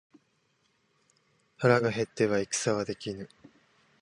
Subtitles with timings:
[1.57, 3.29] 腹が減っては戦はできぬ